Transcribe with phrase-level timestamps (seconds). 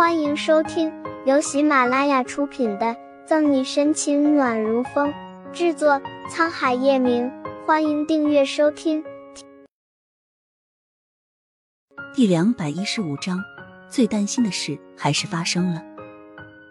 [0.00, 0.90] 欢迎收听
[1.26, 2.86] 由喜马拉雅出品的
[3.26, 5.12] 《赠你深情暖如风》，
[5.52, 7.30] 制作沧海夜明。
[7.66, 9.04] 欢迎订阅收听。
[12.14, 13.44] 第两百一十五章，
[13.90, 15.84] 最担心的事还是发生了。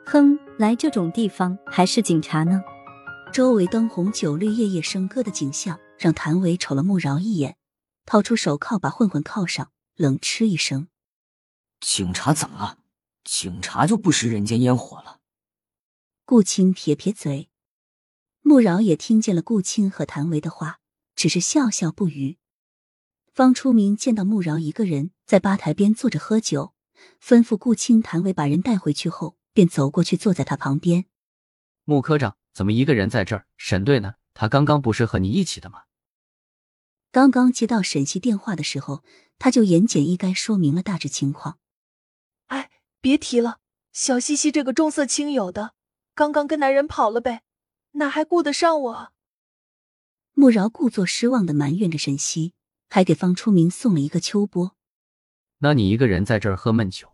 [0.08, 2.64] 哼，来这种地方还是警察呢？
[3.32, 7.58] 周围灯红酒绿、夜夜笙歌的景象，让谭维瞅了穆饶一眼，
[8.08, 10.88] 掏出手铐把混混铐上，冷嗤一声
[11.80, 12.79] ：“警察怎么了？
[13.24, 15.20] 警察就不食人间烟火了？”
[16.26, 17.50] 顾青撇撇嘴，
[18.42, 20.80] 穆饶也听见了顾青和谭维的话，
[21.16, 22.38] 只是笑笑不语。
[23.34, 26.74] 方初明见到穆饶一个人在吧台边坐着喝酒，
[27.22, 31.06] 吩咐顾青、谭维把人带回去后，便走过去坐在他旁边。
[31.86, 32.36] 穆科长。
[32.52, 33.46] 怎么一个人在这儿？
[33.56, 34.16] 沈队呢？
[34.34, 35.84] 他刚刚不是和你一起的吗？
[37.10, 39.04] 刚刚接到沈西电话的时候，
[39.38, 41.60] 他就言简意赅说明了大致情况。
[43.00, 43.60] 哎，别提了，
[43.94, 45.74] 小西西这个重色轻友的，
[46.14, 47.44] 刚刚跟男人跑了呗，
[47.92, 49.14] 哪还顾得上我？
[50.34, 52.54] 穆饶故作失望的埋怨着沈西，
[52.90, 54.76] 还给方初明送了一个秋波。
[55.60, 57.14] 那你一个人在这儿喝闷酒？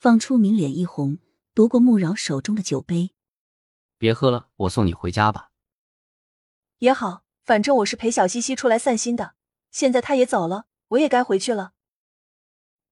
[0.00, 1.18] 方初明脸一红，
[1.52, 3.10] 夺过穆饶手中的酒杯。
[3.98, 5.50] 别喝了，我送你回家吧。
[6.78, 9.34] 也好，反正我是陪小西西出来散心的。
[9.70, 11.74] 现在他也走了，我也该回去了。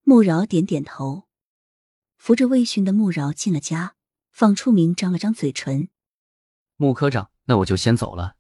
[0.03, 1.26] 穆饶点点头，
[2.27, 3.95] 扶着微醺的穆饶进了家。
[4.33, 5.91] 方初明张了张嘴唇
[6.75, 8.35] ：“穆科长，那我就先走了。”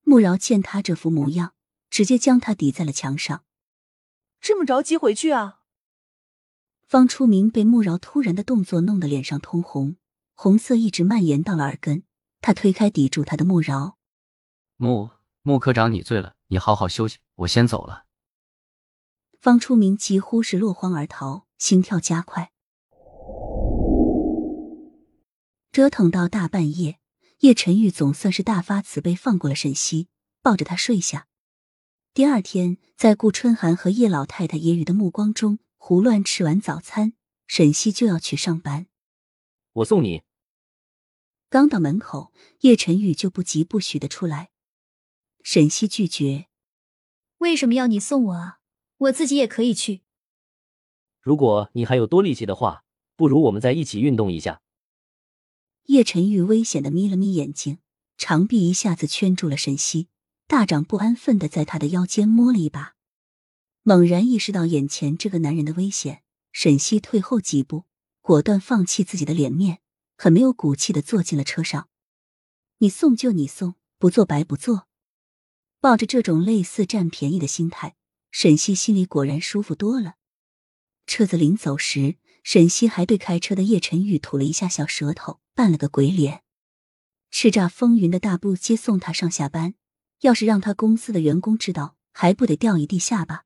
[0.00, 1.52] 穆饶见他这副模样，
[1.90, 3.44] 直接将他抵在了墙上。
[4.40, 5.60] 这么着急回去啊？
[6.86, 9.96] 方初明被穆饶突然的动作弄得脸上通红。
[10.32, 12.04] 红色一直蔓延到了耳根，
[12.40, 13.98] 他推开抵住他的穆饶，
[14.76, 15.10] 穆
[15.42, 18.06] 穆科长，你醉了，你好好休息，我先走了。
[19.38, 22.52] 方初明几乎是落荒而逃，心跳加快。
[25.74, 27.00] 折腾到大半夜，
[27.40, 30.06] 叶晨玉总算是大发慈悲，放过了沈西，
[30.40, 31.26] 抱着他睡下。
[32.12, 37.14] 第二天，在顾春寒和叶老太太揶揄的目光中，胡乱吃完早餐，
[37.48, 38.86] 沈西就要去上班。
[39.72, 40.22] 我送你。
[41.48, 44.50] 刚到门口，叶晨玉就不疾不徐的出来。
[45.42, 46.46] 沈西拒绝
[47.38, 48.60] ：“为什么要你送我啊？
[48.98, 50.02] 我自己也可以去。
[51.20, 52.84] 如果你还有多力气的话，
[53.16, 54.60] 不如我们再一起运动一下。”
[55.86, 57.78] 叶晨玉危险的眯了眯眼睛，
[58.16, 60.08] 长臂一下子圈住了沈西，
[60.46, 62.94] 大掌不安分的在他的腰间摸了一把。
[63.82, 67.84] 猛然意识到眼前这个男人的危险，沈西退后几步。
[68.22, 69.80] 果断放弃自己的脸面，
[70.16, 71.90] 很没有骨气的坐进了车上。
[72.78, 74.88] 你送就你送，不做白不做。
[75.78, 77.96] 抱着这种类似占便宜的心态，
[78.30, 80.14] 沈西心里果然舒服多了。
[81.06, 86.42] 车子临走时，沈西还对开车的叶晨玉吐了一下小舌头，扮了个鬼脸。
[87.30, 89.74] 叱咤风云的大步接送他上下班，
[90.20, 93.44] 要是让他公司的员工知道，还不得掉一地下巴？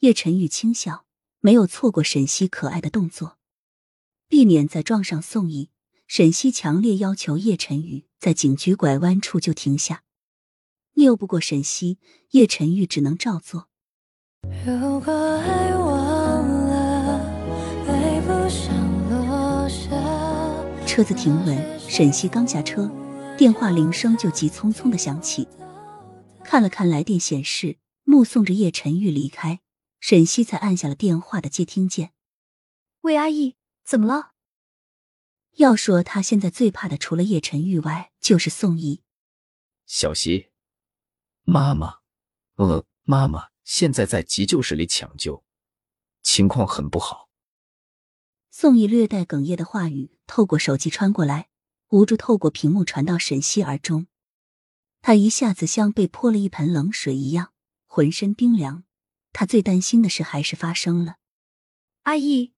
[0.00, 1.04] 叶晨玉轻笑，
[1.40, 3.38] 没有错过沈西可爱的动作。
[4.28, 5.70] 避免再撞上宋毅，
[6.06, 10.02] 沈西强烈要求叶晨玉在警局拐弯处就停下。
[10.94, 11.98] 拗不过沈西，
[12.30, 13.68] 叶晨玉只能照做。
[14.66, 16.17] 如果爱忘
[20.98, 22.90] 车子停稳，沈西刚下车，
[23.38, 25.46] 电话铃声就急匆匆的响起。
[26.42, 29.60] 看了看来电显示，目送着叶晨玉离开，
[30.00, 32.14] 沈西才按下了电话的接听键。
[33.02, 33.54] 魏，阿姨。
[33.84, 34.32] 怎么了？
[35.58, 39.02] 要说他现在最怕的，除了叶晨玉外，就是宋毅。
[39.86, 40.48] 小溪，
[41.44, 41.98] 妈妈，
[42.56, 45.44] 呃，妈妈现在在急救室里抢救，
[46.24, 47.27] 情况很不好。
[48.50, 51.48] 宋毅略带哽咽的话语透过手机穿过来，
[51.90, 54.06] 无助透过屏幕传到沈西耳中。
[55.00, 57.52] 他一下子像被泼了一盆冷水一样，
[57.86, 58.84] 浑身冰凉。
[59.32, 61.16] 他最担心的事还是发生了，
[62.02, 62.52] 阿姨。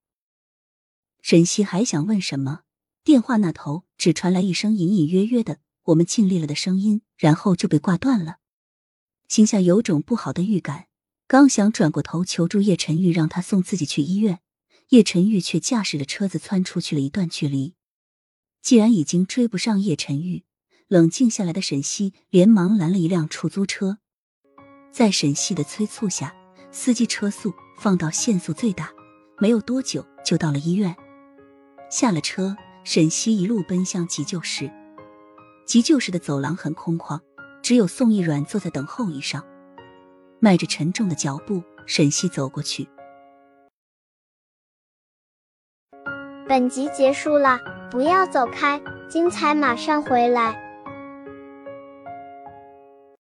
[1.20, 2.62] 沈西还想问什么，
[3.04, 8.38] 电话那头只传来一声隐隐约约的“我们尽力了”的声音，然后就被挂断了。
[9.28, 10.86] 心下有种不好的预感，
[11.26, 14.41] 刚想转过头求助叶晨玉，让他送自己去医院，
[14.91, 17.75] 叶晨玉却驾驶着车子窜出去了一段距离。
[18.60, 20.42] 既然已经追不上叶晨玉，
[20.89, 23.98] 冷静下来的沈西连忙拦了一辆出租车，
[24.91, 26.34] 在沈西的催促下，
[26.72, 28.91] 司机车速放到限速最大，
[29.39, 30.97] 没有多久就到了医院。
[31.89, 34.71] 下了车，沈西一路奔向急救室。
[35.65, 37.21] 急救室的走廊很空旷，
[37.63, 39.47] 只有宋一软坐在等候椅上，
[40.41, 42.89] 迈着沉重的脚步，沈西走过去。
[46.50, 47.60] 本集结束了，
[47.92, 50.69] 不要走开，精彩马上回来。